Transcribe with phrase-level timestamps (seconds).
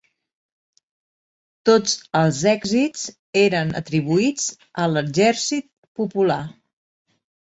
[1.69, 3.03] Tots els èxits
[3.43, 4.49] eren atribuïts
[4.85, 5.69] a l'Exèrcit
[6.01, 6.41] Popular